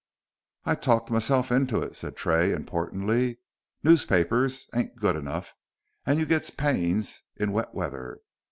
"I 0.65 0.73
talked 0.73 1.11
m'self 1.11 1.51
int' 1.51 1.71
it," 1.73 1.95
said 1.95 2.15
Tray, 2.15 2.53
importantly. 2.53 3.37
"Newspapers 3.83 4.65
ain't 4.73 4.95
good 4.95 5.15
enough, 5.15 5.53
and 6.07 6.17
you 6.17 6.25
gets 6.25 6.49
pains 6.49 7.21
in 7.35 7.51
wet 7.51 7.75
weather. 7.75 8.17